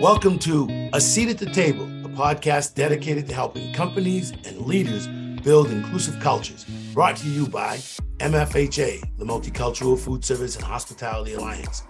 [0.00, 5.08] Welcome to A Seat at the Table, a podcast dedicated to helping companies and leaders
[5.42, 6.64] build inclusive cultures.
[6.94, 7.78] Brought to you by
[8.18, 11.82] MFHA, the Multicultural Food Service and Hospitality Alliance.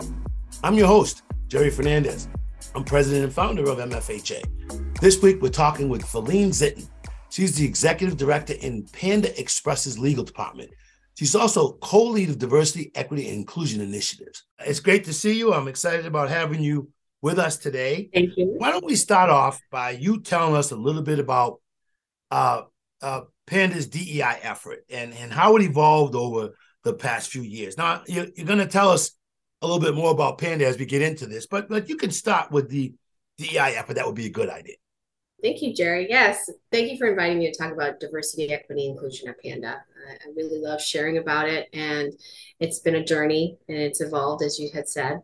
[0.65, 2.31] I'm your host, Gerry Fernandez.
[2.75, 5.01] I'm president and founder of MFHA.
[5.03, 6.89] This week, we're talking with Philline Zitin.
[7.29, 10.71] She's the executive director in Panda Express's legal department.
[11.19, 14.45] She's also co-lead of diversity, equity, and inclusion initiatives.
[14.61, 15.53] It's great to see you.
[15.53, 16.89] I'm excited about having you
[17.21, 18.11] with us today.
[18.13, 18.55] Thank you.
[18.59, 21.61] Why don't we start off by you telling us a little bit about
[22.31, 22.63] uh,
[23.03, 26.55] uh, Panda's DEI effort and, and how it evolved over
[26.85, 27.77] the past few years.
[27.77, 29.13] Now, you're, you're going to tell us
[29.63, 32.11] a little bit more about Panda as we get into this, but, but you can
[32.11, 32.95] start with the
[33.39, 33.95] DEI effort.
[33.95, 34.77] That would be a good idea.
[35.43, 36.09] Thank you, Gerry.
[36.09, 39.77] Yes, thank you for inviting me to talk about diversity, equity, inclusion at Panda.
[40.09, 42.13] I really love sharing about it, and
[42.59, 45.21] it's been a journey, and it's evolved as you had said,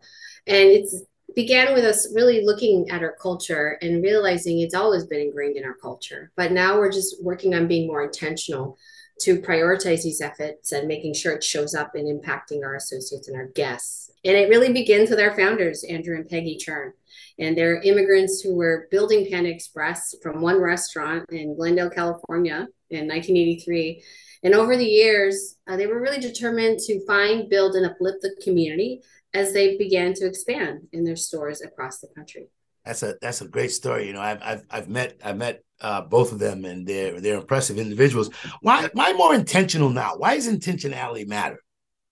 [0.46, 1.02] and it's
[1.34, 5.64] began with us really looking at our culture and realizing it's always been ingrained in
[5.64, 6.30] our culture.
[6.36, 8.78] But now we're just working on being more intentional
[9.20, 13.36] to prioritize these efforts and making sure it shows up and impacting our associates and
[13.36, 14.10] our guests.
[14.24, 16.92] And it really begins with our founders, Andrew and Peggy Cherng.
[17.38, 23.08] And they're immigrants who were building Panda Express from one restaurant in Glendale, California in
[23.08, 24.02] 1983.
[24.42, 28.36] And over the years, uh, they were really determined to find, build, and uplift the
[28.42, 29.00] community
[29.34, 32.46] as they began to expand in their stores across the country.
[32.84, 34.06] That's a that's a great story.
[34.06, 37.38] You know, I've I've, I've met I've met uh, both of them, and they're they're
[37.38, 38.30] impressive individuals.
[38.60, 40.16] Why why more intentional now?
[40.16, 41.60] Why does intentionality matter?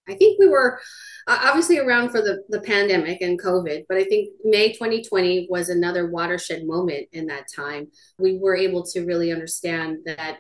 [0.09, 0.81] I think we were
[1.29, 5.69] uh, obviously around for the, the pandemic and COVID, but I think May 2020 was
[5.69, 7.89] another watershed moment in that time.
[8.19, 10.39] We were able to really understand that,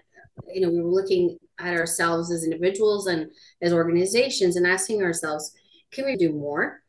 [0.52, 3.30] you know, we were looking at ourselves as individuals and
[3.61, 5.55] as organizations and asking ourselves,
[5.92, 6.82] can we do more?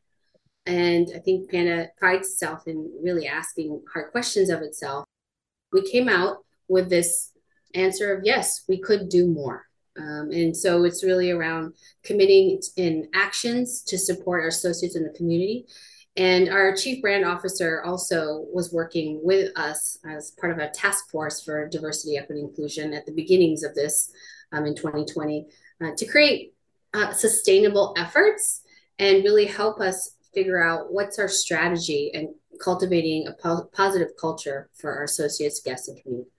[0.66, 5.06] And I think Panda prides itself in really asking hard questions of itself.
[5.72, 6.38] We came out
[6.70, 7.32] with this
[7.74, 9.66] answer of yes, we could do more.
[9.98, 11.74] Um, and so it's really around
[12.04, 15.66] committing in actions to support our associates in the community.
[16.16, 21.10] And our chief brand officer also was working with us as part of a task
[21.12, 24.12] force for diversity, equity, inclusion at the beginnings of this
[24.52, 25.48] um, in 2020
[25.84, 26.54] uh, to create
[26.94, 28.63] uh, sustainable efforts
[29.04, 32.30] and really help us figure out what's our strategy and
[32.64, 36.30] cultivating a po- positive culture for our associates, guests, and community.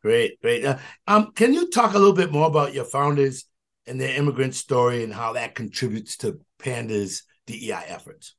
[0.00, 0.64] Great, great.
[0.64, 3.44] Uh, um, can you talk a little bit more about your founders
[3.86, 8.34] and their immigrant story and how that contributes to Panda's DEI efforts?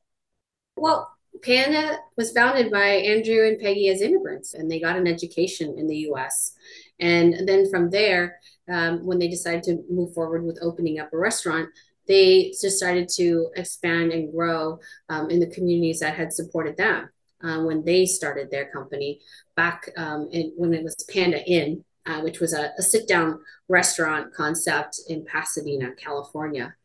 [0.75, 1.07] Well,
[1.43, 5.85] Panda was founded by Andrew and Peggy as immigrants, and they got an education in
[5.85, 6.53] the US.
[6.99, 11.17] And then from there, um, when they decided to move forward with opening up a
[11.17, 11.69] restaurant,
[12.09, 17.07] they just started to expand and grow um, in the communities that had supported them
[17.43, 19.21] uh, when they started their company
[19.55, 23.39] back um, in, when it was Panda Inn, uh, which was a, a sit down
[23.69, 26.75] restaurant concept in Pasadena, California.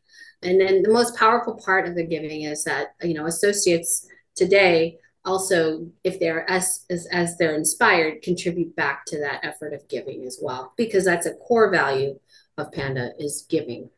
[0.43, 4.99] And then the most powerful part of the giving is that, you know, associates today
[5.23, 10.23] also if they're as, as as they're inspired contribute back to that effort of giving
[10.23, 12.19] as well because that's a core value
[12.59, 13.89] of panda is giving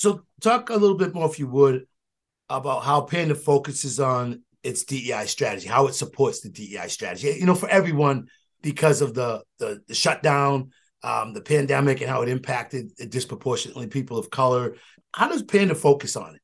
[0.00, 1.84] so, talk a little bit more, if you would,
[2.48, 7.36] about how Panda focuses on its DEI strategy, how it supports the DEI strategy.
[7.38, 8.28] You know, for everyone,
[8.62, 10.70] because of the the, the shutdown,
[11.02, 14.74] um, the pandemic, and how it impacted disproportionately people of color.
[15.14, 16.40] How does Panda focus on it?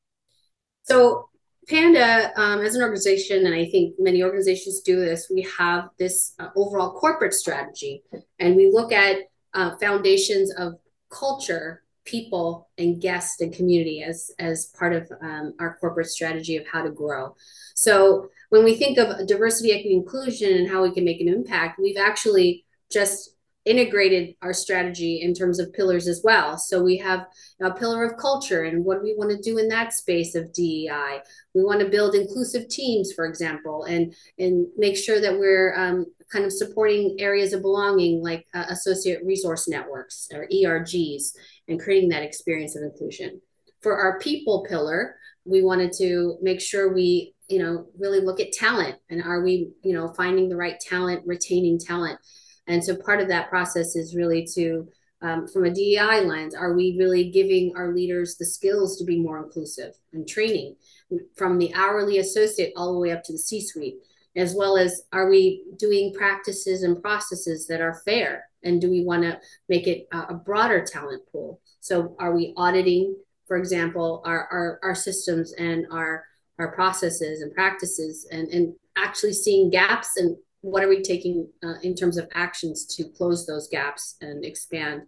[0.83, 1.29] So,
[1.67, 6.35] Panda, um, as an organization, and I think many organizations do this, we have this
[6.37, 8.03] uh, overall corporate strategy,
[8.37, 9.17] and we look at
[9.55, 10.75] uh, foundations of
[11.09, 16.65] culture people and guests and community as as part of um, our corporate strategy of
[16.65, 17.35] how to grow.
[17.75, 21.79] So when we think of diversity equity inclusion and how we can make an impact
[21.79, 23.36] we've actually just
[23.67, 26.57] integrated our strategy in terms of pillars as well.
[26.57, 27.27] So we have
[27.61, 31.19] a pillar of culture and what we want to do in that space of DEI.
[31.53, 36.05] We want to build inclusive teams, for example, and and make sure that we're um,
[36.31, 41.33] kind of supporting areas of belonging like uh, associate resource networks or ERGs
[41.67, 43.41] and creating that experience of inclusion.
[43.81, 45.15] For our people pillar,
[45.45, 49.69] we wanted to make sure we you know really look at talent and are we
[49.83, 52.19] you know finding the right talent retaining talent
[52.67, 54.87] and so part of that process is really to,
[55.21, 59.19] um, from a DEI lens, are we really giving our leaders the skills to be
[59.19, 60.75] more inclusive and training
[61.35, 63.95] from the hourly associate all the way up to the C suite?
[64.35, 68.45] As well as are we doing practices and processes that are fair?
[68.63, 71.59] And do we want to make it a broader talent pool?
[71.79, 73.15] So are we auditing,
[73.47, 76.23] for example, our, our, our systems and our
[76.59, 80.35] our processes and practices and, and actually seeing gaps and
[80.67, 85.01] what are we taking uh, in terms of actions to close those gaps and expand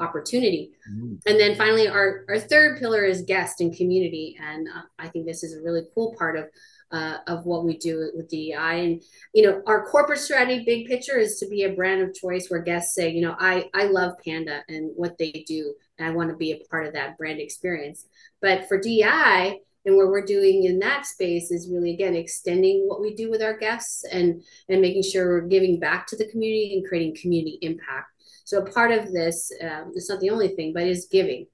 [0.00, 1.14] opportunity mm-hmm.
[1.26, 5.24] and then finally our, our third pillar is guest and community and uh, i think
[5.24, 6.46] this is a really cool part of
[6.94, 8.84] uh, of what we do with DEI.
[8.84, 9.02] And,
[9.34, 12.62] you know, our corporate strategy, big picture is to be a brand of choice where
[12.62, 15.74] guests say, you know, I, I love Panda and what they do.
[15.98, 18.06] And I want to be a part of that brand experience.
[18.40, 23.00] But for DEI, and what we're doing in that space is really again extending what
[23.00, 26.74] we do with our guests and and making sure we're giving back to the community
[26.74, 28.10] and creating community impact
[28.44, 31.46] so part of this um, it's not the only thing but is giving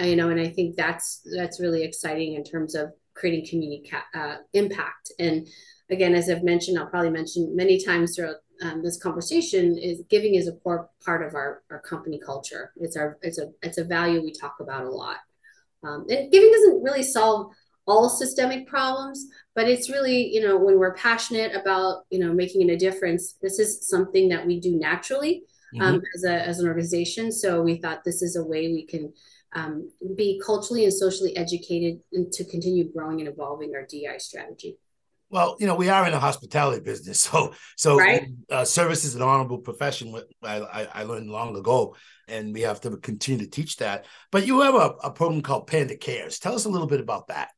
[0.00, 3.90] uh, you know and i think that's that's really exciting in terms of creating community
[4.14, 5.12] uh, impact.
[5.18, 5.46] And
[5.90, 10.34] again, as I've mentioned, I'll probably mention many times throughout um, this conversation is giving
[10.34, 12.72] is a core part of our, our company culture.
[12.76, 15.18] It's our it's a it's a value we talk about a lot.
[15.84, 17.52] Um, and giving doesn't really solve
[17.88, 22.70] all systemic problems, but it's really you know when we're passionate about you know making
[22.70, 25.42] a difference, this is something that we do naturally
[25.80, 26.04] um, mm-hmm.
[26.14, 27.32] as a as an organization.
[27.32, 29.12] So we thought this is a way we can
[29.54, 34.76] um, be culturally and socially educated and to continue growing and evolving our DI strategy.
[35.30, 38.28] Well, you know, we are in a hospitality business, so so right?
[38.50, 40.14] uh, service is an honorable profession.
[40.42, 41.96] I, I learned long ago,
[42.26, 44.06] and we have to continue to teach that.
[44.30, 46.38] But you have a, a program called Panda Cares.
[46.38, 47.50] Tell us a little bit about that.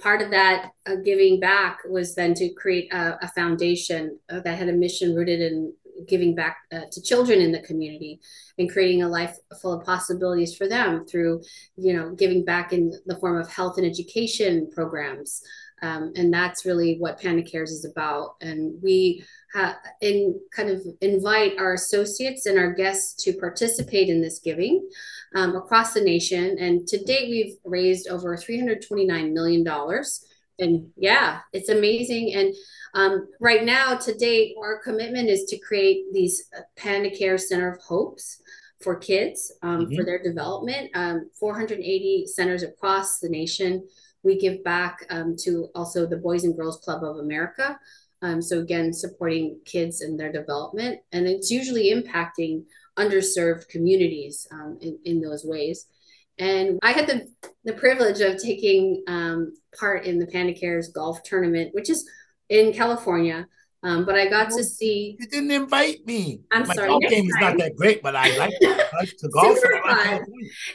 [0.00, 4.58] Part of that uh, giving back was then to create a, a foundation uh, that
[4.58, 5.74] had a mission rooted in
[6.06, 8.20] giving back uh, to children in the community
[8.58, 11.42] and creating a life full of possibilities for them through
[11.76, 15.42] you know giving back in the form of health and education programs
[15.82, 19.24] um, and that's really what panda cares is about and we
[19.54, 24.88] ha- in kind of invite our associates and our guests to participate in this giving
[25.34, 30.24] um, across the nation and to date we've raised over 329 million dollars
[30.58, 32.54] and yeah it's amazing and
[32.94, 37.70] um, right now, to date, our commitment is to create these uh, Panda Care Center
[37.70, 38.42] of Hopes
[38.80, 39.96] for kids um, mm-hmm.
[39.96, 40.90] for their development.
[40.94, 43.86] Um, 480 centers across the nation.
[44.22, 47.78] We give back um, to also the Boys and Girls Club of America.
[48.22, 52.64] Um, so again, supporting kids and their development, and it's usually impacting
[52.98, 55.86] underserved communities um, in, in those ways.
[56.38, 57.28] And I had the,
[57.64, 62.08] the privilege of taking um, part in the Panda Cares golf tournament, which is
[62.48, 63.46] in California.
[63.82, 65.16] Um, but I got to see.
[65.18, 66.42] You didn't invite me.
[66.52, 66.88] I'm My sorry.
[66.88, 69.58] golf game is not that great, but I like, to golf.
[69.58, 70.26] super fun.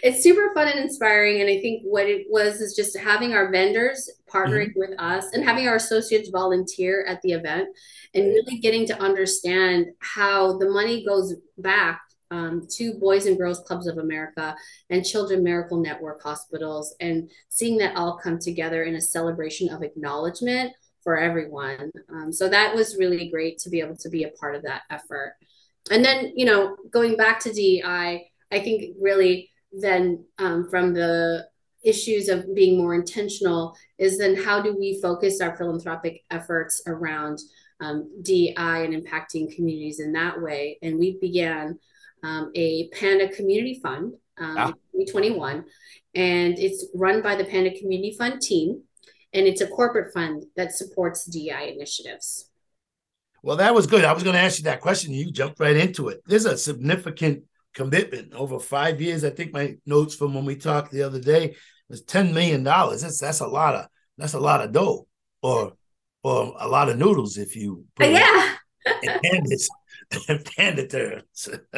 [0.01, 1.41] It's super fun and inspiring.
[1.41, 4.79] And I think what it was is just having our vendors partnering mm-hmm.
[4.79, 7.69] with us and having our associates volunteer at the event
[8.15, 13.59] and really getting to understand how the money goes back um, to Boys and Girls
[13.59, 14.55] Clubs of America
[14.89, 19.83] and Children Miracle Network hospitals and seeing that all come together in a celebration of
[19.83, 20.73] acknowledgement
[21.05, 21.91] for everyone.
[22.09, 24.81] Um, so that was really great to be able to be a part of that
[24.89, 25.35] effort.
[25.91, 31.47] And then, you know, going back to DEI, I think really then um, from the
[31.83, 37.37] issues of being more intentional is then how do we focus our philanthropic efforts around
[37.81, 40.79] um, DEI and impacting communities in that way?
[40.81, 41.77] And we began
[42.23, 44.67] um, a Panda Community Fund um, ah.
[44.95, 45.65] in 2021,
[46.15, 48.81] and it's run by the Panda Community Fund team
[49.35, 52.49] and it's a corporate fund that supports DI initiatives.
[53.43, 54.05] Well, that was good.
[54.05, 55.13] I was going to ask you that question.
[55.13, 56.21] You jumped right into it.
[56.25, 57.43] There's a significant
[57.75, 59.23] commitment over five years.
[59.23, 61.55] I think my notes from when we talked the other day
[61.89, 63.01] was ten million dollars.
[63.01, 63.85] That's that's a lot of
[64.17, 65.07] that's a lot of dough,
[65.43, 65.73] or
[66.23, 68.55] or a lot of noodles if you put yeah.
[69.03, 71.49] in panda terms.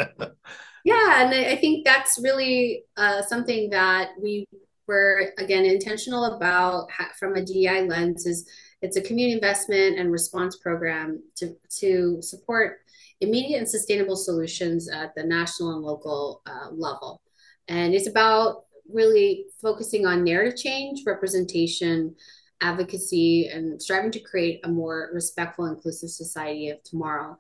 [0.86, 4.48] yeah, and I think that's really uh, something that we
[4.88, 6.90] we're again intentional about
[7.20, 8.50] from a DEI lens is
[8.82, 12.80] it's a community investment and response program to, to support
[13.22, 17.22] immediate and sustainable solutions at the national and local uh, level.
[17.68, 22.16] And it's about really focusing on narrative change, representation,
[22.62, 27.38] advocacy, and striving to create a more respectful, inclusive society of tomorrow.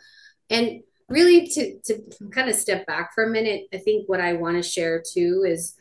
[0.49, 4.33] And really to, to kind of step back for a minute, I think what I
[4.33, 5.75] want to share too is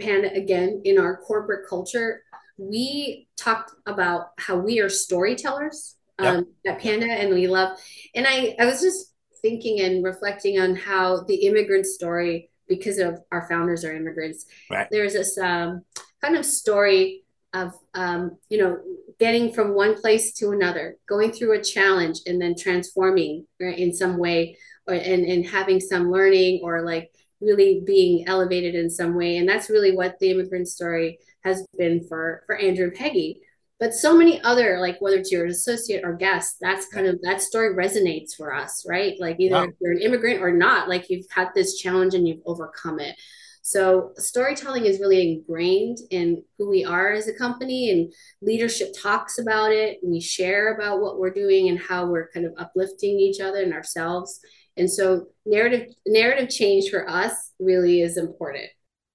[0.00, 2.22] Panda, again, in our corporate culture,
[2.56, 6.76] we talked about how we are storytellers um, yep.
[6.76, 7.78] at Panda and we love.
[8.14, 9.12] And I, I was just
[9.42, 14.86] thinking and reflecting on how the immigrant story, because of our founders are immigrants, right.
[14.90, 15.82] there's this um,
[16.22, 18.78] kind of story of, um, you know,
[19.18, 23.92] getting from one place to another, going through a challenge and then transforming right, in
[23.92, 27.10] some way or, and, and having some learning or like
[27.40, 29.36] really being elevated in some way.
[29.36, 33.40] And that's really what the immigrant story has been for, for Andrew and Peggy.
[33.80, 37.40] but so many other like whether it's your associate or guest that's kind of that
[37.40, 39.68] story resonates for us right like either wow.
[39.80, 43.16] you're an immigrant or not like you've had this challenge and you've overcome it
[43.62, 49.38] so storytelling is really ingrained in who we are as a company and leadership talks
[49.38, 53.40] about it we share about what we're doing and how we're kind of uplifting each
[53.40, 54.40] other and ourselves
[54.76, 58.68] and so narrative narrative change for us really is important.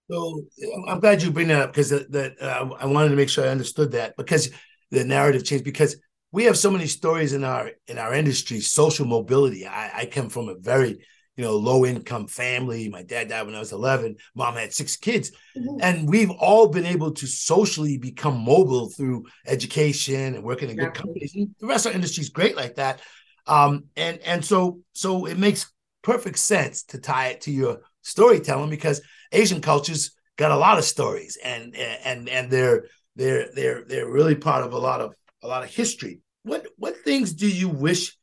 [0.09, 0.43] So
[0.87, 3.49] I'm glad you bring that up because that, uh, I wanted to make sure I
[3.49, 4.51] understood that because
[4.91, 5.97] the narrative changed because
[6.31, 9.65] we have so many stories in our in our industry social mobility.
[9.65, 10.99] I, I come from a very
[11.37, 12.87] you know low income family.
[12.89, 15.31] My dad died when i was 11 mom had six kids.
[15.57, 15.77] Mm-hmm.
[15.81, 20.93] and we've all been able to socially become mobile through education and working in good
[20.93, 21.33] companies.
[21.33, 23.01] The restaurant industry is great like that
[23.47, 25.71] um, and and so so it makes
[26.01, 30.83] perfect sense to tie it to your storytelling because Asian cultures got a lot of
[30.83, 32.85] stories and and and they're
[33.15, 36.21] they're they're they're really part of a lot of a lot of history.
[36.43, 38.15] What what things do you wish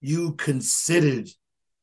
[0.00, 1.28] you considered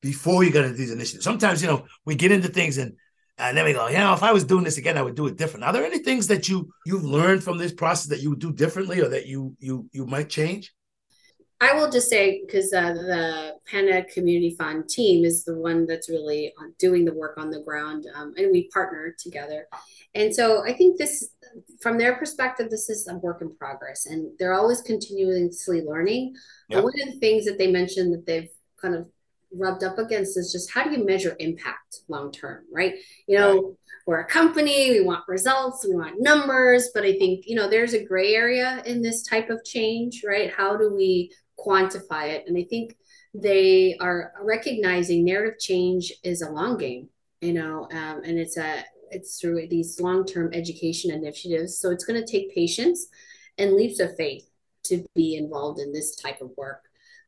[0.02, 1.24] before you got into these initiatives?
[1.24, 2.94] Sometimes you know we get into things and
[3.38, 5.28] and then we go, you know, if I was doing this again, I would do
[5.28, 5.66] it different.
[5.66, 8.54] Are there any things that you you've learned from this process that you would do
[8.54, 10.74] differently or that you you you might change?
[11.62, 16.10] I will just say because uh, the Panda Community Fund team is the one that's
[16.10, 19.68] really doing the work on the ground, um, and we partner together.
[20.14, 21.30] And so I think this,
[21.82, 26.36] from their perspective, this is a work in progress, and they're always continuously learning.
[26.70, 26.84] Yep.
[26.84, 28.50] one of the things that they mentioned that they've
[28.82, 29.08] kind of
[29.58, 32.96] rubbed up against is just how do you measure impact long term, right?
[33.28, 33.74] You know, right.
[34.06, 37.94] we're a company, we want results, we want numbers, but I think, you know, there's
[37.94, 40.52] a gray area in this type of change, right?
[40.54, 42.46] How do we quantify it.
[42.48, 42.98] And I think
[43.34, 47.10] they are recognizing narrative change is a long game,
[47.42, 51.80] you know, um, and it's a it's through these long-term education initiatives.
[51.80, 53.08] So it's going to take patience
[53.58, 54.50] and leaps of faith
[54.86, 56.82] to be involved in this type of work.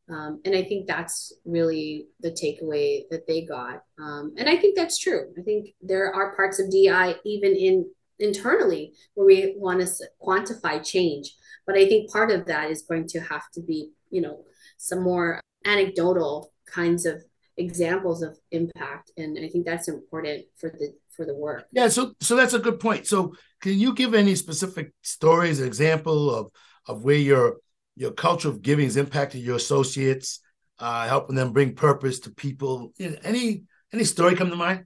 [0.10, 3.84] Um, and I think that's really the takeaway that they got.
[4.00, 5.34] Um, and I think that's true.
[5.38, 10.86] I think there are parts of DI even in internally where we want to quantify
[10.86, 11.36] change.
[11.66, 14.44] But I think part of that is going to have to be you know
[14.78, 17.24] some more anecdotal kinds of
[17.58, 19.12] examples of impact.
[19.18, 21.66] And i think that's important for the for the work.
[21.72, 23.08] Yeah so so that's a good point.
[23.08, 26.52] So can you give any specific stories example of
[26.86, 27.58] of where your
[27.96, 30.40] your culture of giving has impacted your associates
[30.80, 32.94] uh helping them bring purpose to people?
[32.98, 34.86] You know, any any story come to mind?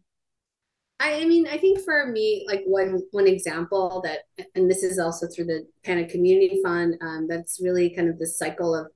[1.01, 4.19] I mean, I think for me, like one one example that,
[4.53, 5.65] and this is also through the
[5.99, 8.87] of community fund, um, that's really kind of the cycle of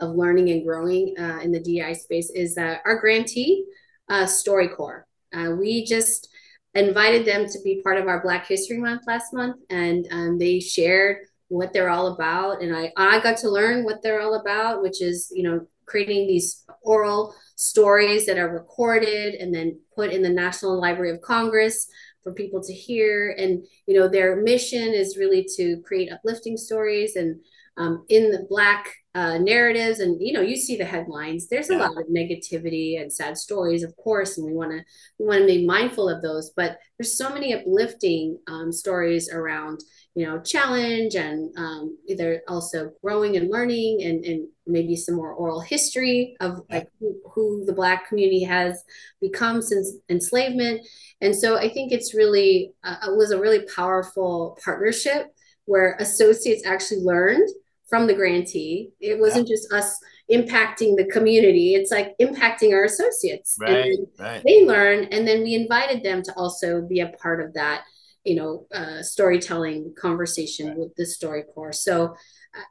[0.00, 3.64] of learning and growing uh, in the DI space is that our grantee,
[4.08, 5.04] uh, StoryCorps.
[5.32, 6.28] Uh, we just
[6.74, 10.60] invited them to be part of our Black History Month last month, and um, they
[10.60, 11.18] shared
[11.48, 15.02] what they're all about, and I I got to learn what they're all about, which
[15.02, 20.30] is you know creating these oral stories that are recorded and then put in the
[20.30, 21.88] National Library of Congress
[22.22, 23.34] for people to hear.
[23.36, 27.40] And you know their mission is really to create uplifting stories and
[27.76, 31.72] um, in the black uh, narratives and you know you see the headlines there's a
[31.72, 31.80] yeah.
[31.80, 34.80] lot of negativity and sad stories of course and we want to
[35.18, 39.80] we want to be mindful of those but there's so many uplifting um, stories around
[40.14, 45.32] you know challenge and um, either also growing and learning and, and maybe some more
[45.32, 48.84] oral history of like who, who the black community has
[49.20, 50.86] become since enslavement
[51.20, 55.26] and so i think it's really uh, it was a really powerful partnership
[55.64, 57.48] where associates actually learned
[57.90, 58.90] from the grantee.
[59.00, 59.54] It wasn't yeah.
[59.54, 59.98] just us
[60.32, 61.74] impacting the community.
[61.74, 63.56] It's like impacting our associates.
[63.60, 64.42] Right, right.
[64.46, 67.82] They learn, and then we invited them to also be a part of that,
[68.24, 70.78] you know, uh, storytelling conversation right.
[70.78, 71.74] with the StoryCorps.
[71.74, 72.14] So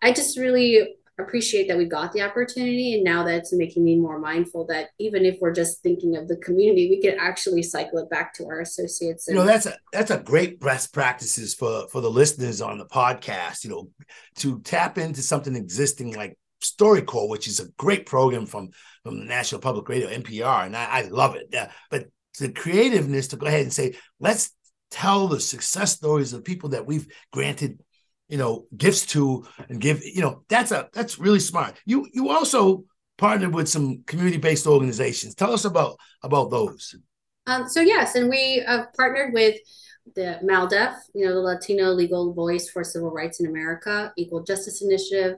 [0.02, 4.20] I just really appreciate that we got the opportunity and now that's making me more
[4.20, 8.10] mindful that even if we're just thinking of the community we could actually cycle it
[8.10, 11.88] back to our associates and- you know that's a that's a great best practices for
[11.90, 13.90] for the listeners on the podcast you know
[14.36, 18.72] to tap into something existing like StoryCorps, which is a great program from
[19.04, 21.56] from the National Public Radio NPR, and I, I love it.
[21.56, 22.08] Uh, but
[22.40, 24.52] the creativeness to go ahead and say, let's
[24.92, 27.80] tell the success stories of people that we've granted
[28.30, 31.76] you know gifts to and give you know that's a that's really smart.
[31.86, 32.86] You you also
[33.18, 35.36] partnered with some community-based organizations.
[35.36, 36.96] Tell us about about those.
[37.48, 39.58] Um, so yes and we have partnered with
[40.16, 44.82] the MALDEF, you know, the Latino Legal Voice for Civil Rights in America, Equal Justice
[44.82, 45.38] Initiative,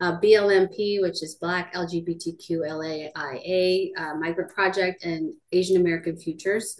[0.00, 3.10] uh, BLMP, which is Black LGBTQLAIA
[3.96, 6.76] uh, Migrant Project, and Asian American Futures.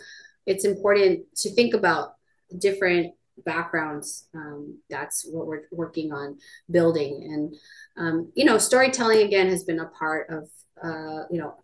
[0.47, 2.15] It's important to think about
[2.59, 3.12] different
[3.45, 6.38] backgrounds, um, that's what we're working on
[6.71, 7.23] building.
[7.25, 7.54] And,
[7.97, 10.49] um, you know, storytelling again has been a part of,
[10.83, 11.54] uh, you know,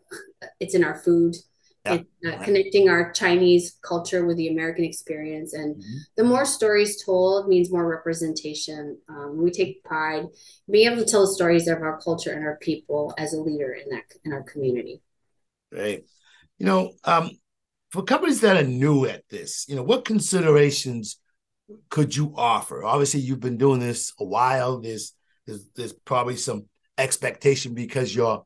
[0.61, 1.37] it's in our food.
[1.87, 1.99] Yeah.
[2.27, 5.53] uh, connecting our Chinese culture with the American experience.
[5.53, 5.99] And mm-hmm.
[6.17, 8.97] the more stories told means more representation.
[9.07, 10.25] Um, we take pride
[10.71, 13.75] being able to tell the stories of our culture and our people as a leader
[13.75, 15.03] in that in our community.
[15.71, 16.07] Right.
[16.57, 17.33] You know, um,
[17.91, 21.21] for companies that are new at this, you know, what considerations
[21.89, 22.85] could you offer?
[22.85, 24.81] Obviously, you've been doing this a while.
[24.81, 25.15] There's
[25.47, 26.67] there's, there's probably some
[26.99, 28.45] expectation because your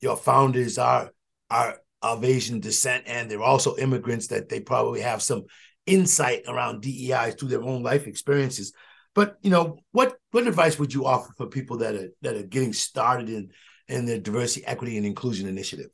[0.00, 1.10] your founders are
[1.50, 5.44] are of Asian descent and they're also immigrants that they probably have some
[5.86, 8.74] insight around DEI through their own life experiences.
[9.14, 12.42] But you know, what what advice would you offer for people that are that are
[12.42, 13.50] getting started in
[13.88, 15.90] in their diversity, equity, and inclusion initiative?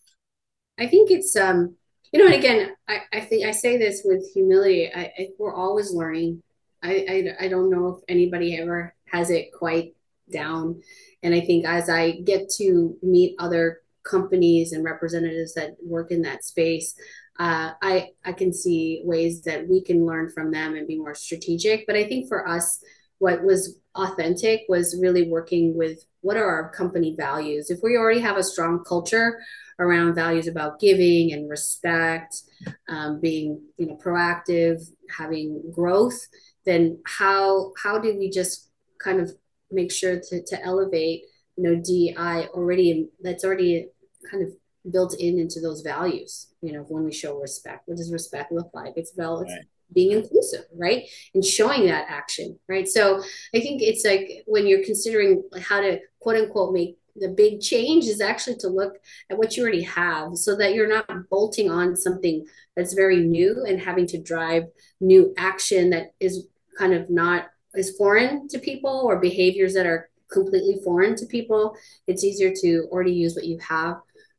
[0.78, 1.76] I think it's um
[2.12, 4.90] you know, and again, I, I think I say this with humility.
[4.92, 6.42] I, I we're always learning.
[6.82, 9.94] I, I I don't know if anybody ever has it quite
[10.30, 10.82] down,
[11.22, 16.22] and I think as I get to meet other companies and representatives that work in
[16.22, 16.94] that space,
[17.38, 21.14] uh, I I can see ways that we can learn from them and be more
[21.14, 21.86] strategic.
[21.86, 22.82] But I think for us,
[23.18, 27.70] what was authentic was really working with what are our company values.
[27.70, 29.40] If we already have a strong culture
[29.78, 32.42] around values about giving and respect,
[32.88, 34.82] um, being you know proactive,
[35.16, 36.18] having growth,
[36.64, 39.32] then how how do we just kind of
[39.70, 41.22] make sure to, to elevate
[41.56, 43.88] you know DI already that's already
[44.30, 44.50] kind of
[44.90, 47.82] built in into those values you know when we show respect?
[47.86, 48.94] What does respect look like?
[48.96, 49.64] It's about right.
[49.92, 51.04] being inclusive right?
[51.34, 52.88] And showing that action right?
[52.88, 53.22] So
[53.54, 58.04] i think it's like when you're considering how to quote unquote make the big change
[58.04, 58.94] is actually to look
[59.30, 63.64] at what you already have so that you're not bolting on something that's very new
[63.66, 64.64] and having to drive
[65.00, 66.46] new action that is
[66.78, 71.76] kind of not is foreign to people or behaviors that are completely foreign to people
[72.06, 73.96] it's easier to already use what you have.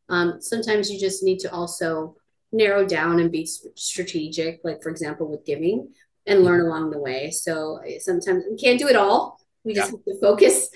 [0.10, 2.16] Um, sometimes you just need to also
[2.52, 5.90] narrow down and be strategic like for example with giving
[6.26, 7.32] and learn along the way.
[7.32, 9.40] So sometimes we can't do it all.
[9.64, 9.98] We just yeah.
[9.98, 10.70] have to focus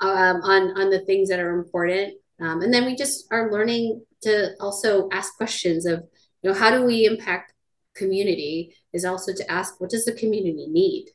[0.00, 4.04] um, on on the things that are important, um, and then we just are learning
[4.22, 6.04] to also ask questions of,
[6.42, 7.52] you know, how do we impact
[7.98, 8.74] community?
[8.92, 11.06] Is also to ask what does the community need.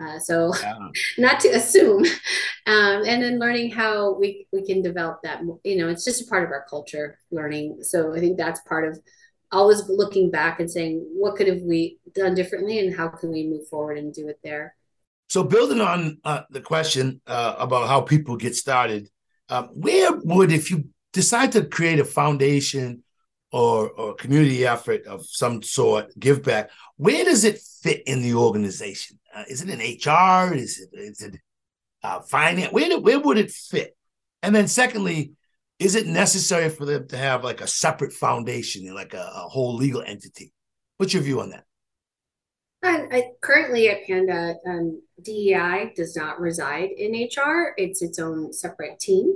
[0.00, 0.78] Uh, so yeah.
[1.18, 2.04] not to assume,
[2.66, 5.42] um, and then learning how we we can develop that.
[5.64, 7.78] You know, it's just a part of our culture, learning.
[7.82, 8.98] So I think that's part of
[9.52, 13.46] always looking back and saying what could have we done differently and how can we
[13.46, 14.74] move forward and do it there
[15.28, 19.08] so, building on uh, the question uh, about how people get started,
[19.48, 23.02] um, where would, if you decide to create a foundation
[23.54, 28.34] or, or community effort of some sort, give back, where does it fit in the
[28.34, 29.16] organization?
[29.32, 30.52] Uh, is it in HR?
[30.52, 31.36] Is it, is it
[32.02, 32.72] uh, finance?
[32.72, 33.96] Where, do, where would it fit?
[34.42, 35.34] And then, secondly,
[35.78, 39.76] is it necessary for them to have like a separate foundation, like a, a whole
[39.76, 40.52] legal entity?
[40.96, 41.62] What's your view on that?
[42.82, 47.72] I, I, currently at Panda, um, DEI does not reside in HR.
[47.76, 49.32] It's its own separate team.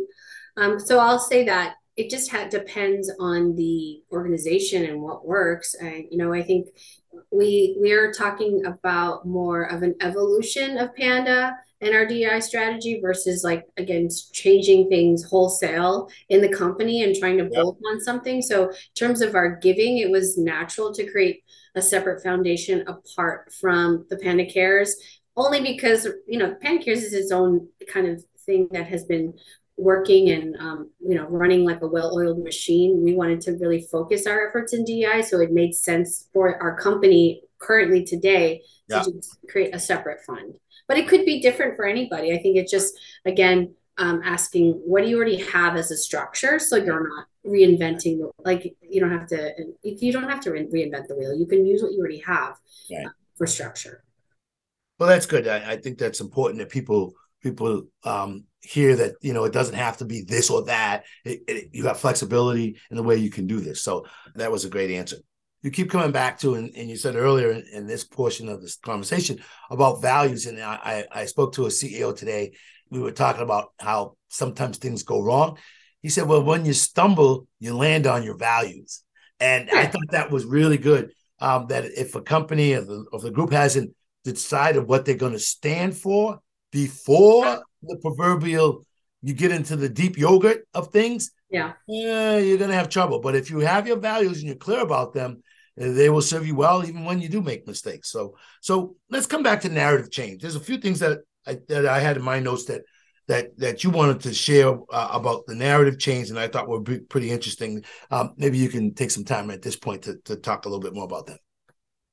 [0.56, 5.74] Um, so I'll say that it just ha- depends on the organization and what works.
[5.74, 6.68] And you know, I think
[7.32, 13.00] we we are talking about more of an evolution of Panda and our DI strategy
[13.00, 17.52] versus like again changing things wholesale in the company and trying to yep.
[17.52, 18.42] bolt on something.
[18.42, 21.42] So in terms of our giving, it was natural to create
[21.74, 24.94] a separate foundation apart from the Panda Cares,
[25.36, 29.34] only because you know Panda Cares is its own kind of thing that has been
[29.78, 33.02] working and um, you know running like a well-oiled machine.
[33.02, 36.76] We wanted to really focus our efforts in DEI, so it made sense for our
[36.78, 39.02] company currently today yeah.
[39.02, 40.54] to create a separate fund.
[40.86, 42.32] But it could be different for anybody.
[42.32, 46.58] I think it's just again um, asking what do you already have as a structure
[46.58, 51.08] so you're not reinventing like you don't have to you don't have to re- reinvent
[51.08, 52.54] the wheel you can use what you already have
[52.92, 53.06] right.
[53.06, 54.04] uh, for structure
[54.98, 57.12] well that's good I, I, think that's important that people
[57.42, 61.40] people um, hear that you know it doesn't have to be this or that it,
[61.46, 64.68] it, you have flexibility in the way you can do this so that was a
[64.68, 65.16] great answer
[65.62, 68.60] you keep coming back to and, and you said earlier in, in, this portion of
[68.60, 69.38] this conversation
[69.70, 72.52] about values and I, I spoke to a ceo today
[72.90, 75.58] we were talking about how sometimes things go wrong.
[76.02, 79.02] He said, Well, when you stumble, you land on your values.
[79.40, 81.12] And I thought that was really good.
[81.40, 83.94] Um, that if a company or the, or the group hasn't
[84.24, 88.84] decided what they're going to stand for before the proverbial
[89.22, 93.20] you get into the deep yogurt of things, yeah, yeah, you're going to have trouble.
[93.20, 95.42] But if you have your values and you're clear about them,
[95.76, 98.10] they will serve you well even when you do make mistakes.
[98.10, 100.42] So, so let's come back to narrative change.
[100.42, 102.82] There's a few things that I, that I had in my notes that
[103.28, 106.80] that that you wanted to share uh, about the narrative change, and I thought were
[106.82, 107.84] pretty interesting.
[108.10, 110.82] Um, maybe you can take some time at this point to, to talk a little
[110.82, 111.40] bit more about that.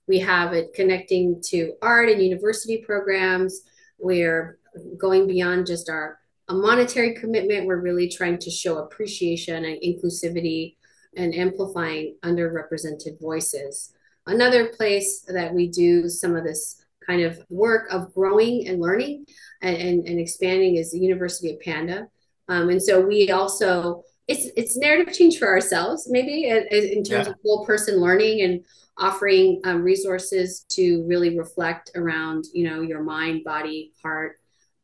[0.08, 3.62] We have it connecting to art and university programs.
[3.98, 4.60] We're
[4.98, 7.66] going beyond just our a monetary commitment.
[7.66, 10.76] We're really trying to show appreciation and inclusivity
[11.18, 13.94] and amplifying underrepresented voices.
[14.28, 19.26] Another place that we do some of this kind of work of growing and learning
[19.62, 22.08] and, and, and expanding is the University of Panda.
[22.48, 27.28] Um, and so we also, it's, it's narrative change for ourselves, maybe in, in terms
[27.28, 27.32] yeah.
[27.32, 28.66] of whole person learning and
[28.98, 34.38] offering um, resources to really reflect around, you know, your mind, body, heart,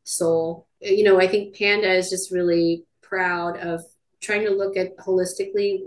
[0.04, 0.66] soul.
[0.80, 3.82] You know, I think Panda is just really proud of
[4.20, 5.80] trying to look at holistically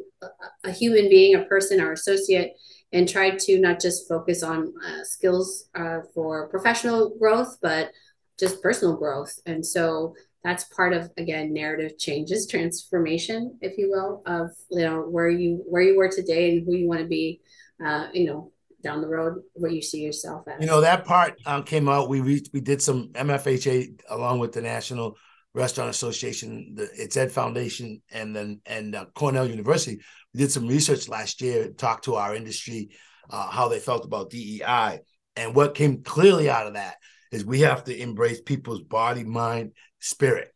[0.63, 2.53] a, human being, a person, our associate,
[2.91, 7.91] and try to not just focus on uh, skills uh, for professional growth, but
[8.39, 9.39] just personal growth.
[9.45, 10.15] And so
[10.45, 15.63] that's part of again narrative changes, transformation, if you will, of you know where you
[15.67, 17.41] where you were today and who you want to be,
[17.85, 18.51] uh, you know,
[18.83, 20.61] down the road, what you see yourself as.
[20.61, 22.09] You know that part um, came out.
[22.09, 25.17] We reached, we did some MFHA along with the National
[25.53, 29.99] Restaurant Association, the It's Ed Foundation, and then and uh, Cornell University
[30.35, 32.89] we did some research last year, talked to our industry,
[33.29, 34.99] uh, how they felt about DEI.
[35.37, 36.97] And what came clearly out of that
[37.35, 40.51] is we have to embrace people's body, mind, spirit.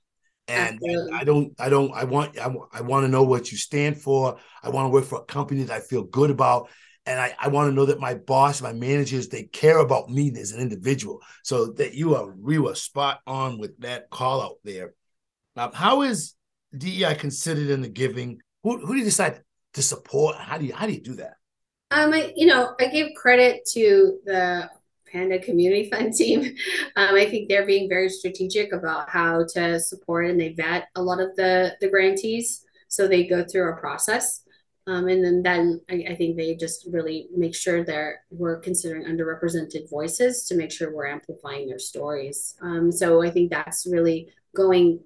[0.47, 0.79] And
[1.13, 4.39] I don't, I don't, I want, I, I want to know what you stand for.
[4.63, 6.69] I want to work for a company that I feel good about.
[7.05, 10.33] And I, I want to know that my boss, my managers, they care about me
[10.39, 11.21] as an individual.
[11.43, 14.93] So that you are, we were spot on with that call out there.
[15.55, 16.33] Um, how is
[16.75, 18.39] DEI considered in the giving?
[18.63, 19.41] Who, who do you decide
[19.73, 20.37] to support?
[20.37, 21.33] How do you how do you do that?
[21.91, 24.69] Um, I, you know, I give credit to the
[25.11, 26.55] Panda Community Fund team.
[26.95, 31.01] Um, I think they're being very strategic about how to support and they vet a
[31.01, 32.65] lot of the the grantees.
[32.87, 34.43] So they go through a process.
[34.87, 39.03] Um, and then, then I, I, think they just really make sure that we're considering
[39.03, 42.55] underrepresented voices to make sure we're amplifying their stories.
[42.63, 44.99] Um, so I think that's really going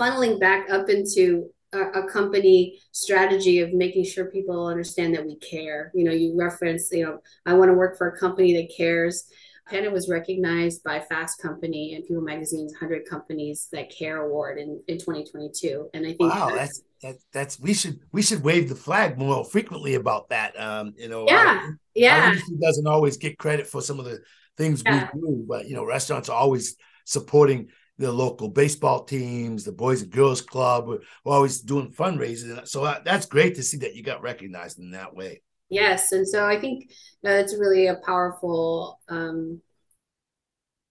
[0.00, 5.36] funneling back up into a, a, company strategy of making sure people understand that we
[5.36, 5.92] care.
[5.94, 9.30] You know, you reference, you know, I want to work for a company that cares.
[9.68, 14.82] Panda was recognized by Fast Company and People Magazine's 100 Companies That Care Award in,
[14.88, 15.90] in 2022.
[15.94, 19.44] And I think wow, that's, that's, that's we should we should wave the flag more
[19.44, 20.58] frequently about that.
[20.58, 24.20] Um, you know, yeah, our, yeah, our doesn't always get credit for some of the
[24.56, 25.08] things yeah.
[25.14, 30.02] we do, but you know, restaurants are always supporting the local baseball teams, the Boys
[30.02, 30.86] and Girls Club.
[30.86, 32.66] We're, we're always doing fundraising.
[32.66, 35.42] So uh, that's great to see that you got recognized in that way.
[35.70, 36.12] Yes.
[36.12, 36.90] And so I think
[37.22, 39.60] that's really a powerful um,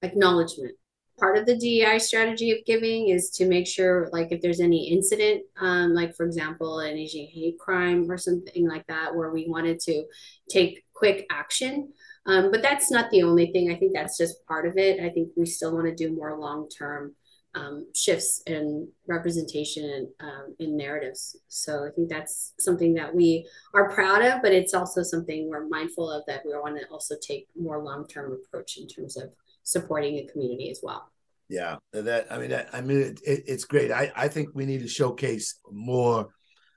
[0.02, 0.76] acknowledgement.
[1.20, 4.90] Part of the DEI strategy of giving is to make sure, like, if there's any
[4.92, 9.48] incident, um, like, for example, an Asian hate crime or something like that, where we
[9.48, 10.06] wanted to
[10.48, 11.92] take quick action,
[12.28, 13.72] um, but that's not the only thing.
[13.72, 15.00] I think that's just part of it.
[15.00, 17.16] I think we still want to do more long term
[17.58, 21.36] um, shifts in representation um, in narratives.
[21.48, 25.67] So I think that's something that we are proud of, but it's also something we're
[25.67, 29.32] mindful of that we want to also take more long term approach in terms of
[29.63, 31.12] supporting a community as well.
[31.50, 33.91] Yeah, that I mean, that, I mean, it, it, it's great.
[33.91, 36.28] I I think we need to showcase more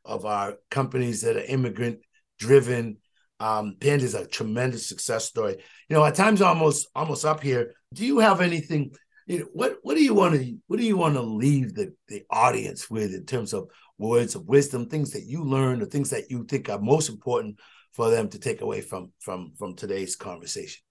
[0.05, 1.99] of our companies that are immigrant
[2.39, 2.99] driven
[3.41, 5.57] um, is a tremendous success story.
[5.89, 7.75] You know, at times almost almost up here.
[7.93, 8.93] Do you have anything?
[9.31, 11.95] You know, what what do you want to what do you want to leave the
[12.09, 16.11] the audience with in terms of words of wisdom, things that you learned, or things
[16.11, 17.61] that you think are most important
[17.93, 20.83] for them to take away from from from today's conversation?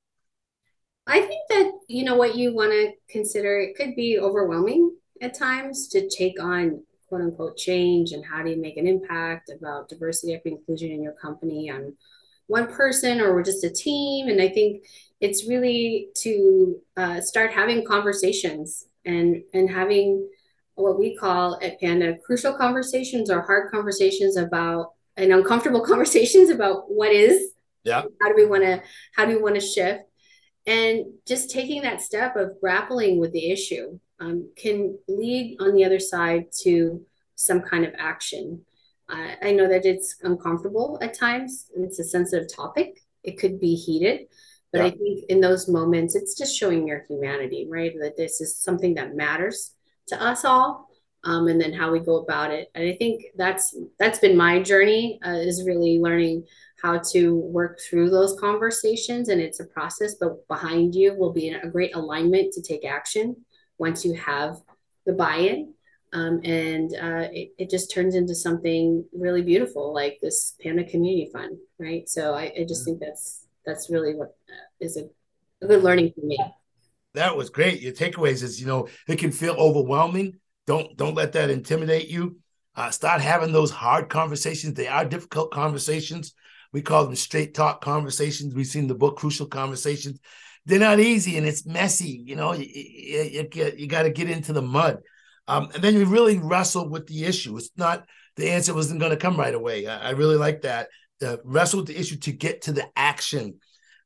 [1.05, 3.59] I think that you know what you want to consider.
[3.59, 8.51] It could be overwhelming at times to take on quote unquote change and how do
[8.51, 11.91] you make an impact about diversity, equity, inclusion in your company and
[12.49, 14.27] one person or we're just a team.
[14.27, 14.83] And I think
[15.21, 20.27] it's really to uh, start having conversations and and having
[20.75, 26.89] what we call at Panda crucial conversations or hard conversations about and uncomfortable conversations about
[26.89, 27.51] what is.
[27.83, 28.01] Yeah.
[28.21, 28.81] How do we want to
[29.15, 30.01] how do we want to shift?
[30.65, 35.85] And just taking that step of grappling with the issue um, can lead on the
[35.85, 38.65] other side to some kind of action.
[39.09, 41.67] I, I know that it's uncomfortable at times.
[41.75, 43.01] It's a sensitive topic.
[43.23, 44.27] It could be heated,
[44.71, 44.85] but yeah.
[44.85, 47.93] I think in those moments, it's just showing your humanity, right?
[47.99, 49.73] That this is something that matters
[50.07, 50.87] to us all.
[51.25, 52.71] Um, and then how we go about it.
[52.73, 56.45] And I think that's that's been my journey uh, is really learning
[56.81, 59.27] how to work through those conversations.
[59.27, 63.35] And it's a process, but behind you will be a great alignment to take action
[63.77, 64.61] once you have
[65.05, 65.73] the buy in.
[66.11, 71.29] Um, and uh, it, it just turns into something really beautiful, like this Panda Community
[71.31, 72.07] Fund, right?
[72.09, 76.25] So I, I just think that's that's really what uh, a, a good learning for
[76.25, 76.37] me.
[77.13, 77.81] That was great.
[77.81, 80.39] Your takeaways is you know it can feel overwhelming.
[80.65, 82.37] Don't don't let that intimidate you.
[82.75, 84.73] Uh, start having those hard conversations.
[84.73, 86.33] They are difficult conversations.
[86.71, 88.53] We call them straight talk conversations.
[88.53, 90.19] We've seen the book Crucial Conversations.
[90.65, 92.21] They're not easy and it's messy.
[92.23, 94.99] You know, you, you, you, you got to get into the mud.
[95.49, 97.57] Um, and then you really wrestle with the issue.
[97.57, 99.87] It's not the answer wasn't going to come right away.
[99.87, 100.89] I, I really like that.
[101.19, 103.59] The wrestle with the issue to get to the action.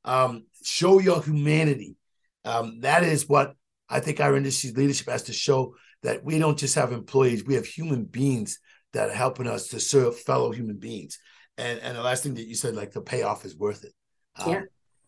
[0.06, 1.98] Um, show your humanity.
[2.46, 3.56] Um, that is what
[3.90, 7.56] I think our industry's leadership has to show that we don't just have employees, we
[7.56, 8.60] have human beings
[8.94, 11.20] that are helping us to serve fellow human beings.
[11.58, 13.94] And and the last thing that you said, like the payoff is worth it.
[14.38, 14.62] Um, yeah.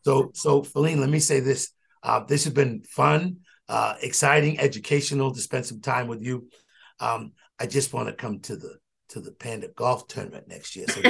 [0.04, 1.72] So so Philline, let me say this.
[2.04, 6.48] Uh, this has been fun, uh, exciting, educational to spend some time with you.
[7.00, 8.78] Um, I just want to come to the
[9.10, 10.88] to the Panda Golf Tournament next year.
[10.88, 11.02] So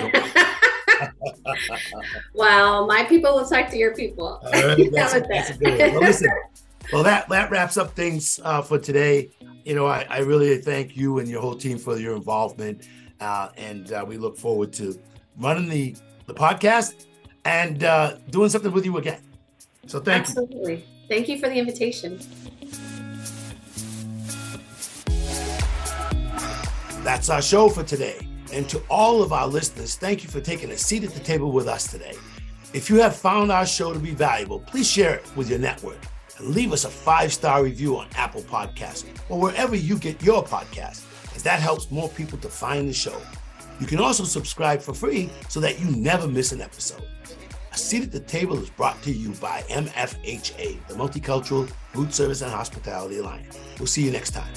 [2.33, 4.39] wow, my people will talk to your people.
[4.51, 5.91] That's, a, that's a good one.
[5.93, 6.29] Well, listen,
[6.91, 9.31] well, that that wraps up things uh, for today.
[9.63, 12.87] You know, I, I really thank you and your whole team for your involvement,
[13.19, 14.99] uh, and uh, we look forward to
[15.37, 15.95] running the
[16.27, 17.05] the podcast
[17.45, 19.21] and uh, doing something with you again.
[19.87, 20.55] So thank Absolutely.
[20.55, 20.61] you.
[20.61, 20.94] Absolutely.
[21.07, 22.19] Thank you for the invitation.
[27.03, 28.27] That's our show for today.
[28.51, 31.51] And to all of our listeners, thank you for taking a seat at the table
[31.51, 32.15] with us today.
[32.73, 35.99] If you have found our show to be valuable, please share it with your network
[36.39, 40.43] and leave us a five star review on Apple Podcasts or wherever you get your
[40.43, 41.03] podcast,
[41.35, 43.21] as that helps more people to find the show.
[43.79, 47.03] You can also subscribe for free so that you never miss an episode.
[47.75, 52.41] A Seat at the Table is brought to you by MFHA, the Multicultural Food Service
[52.41, 53.59] and Hospitality Alliance.
[53.77, 54.53] We'll see you next time.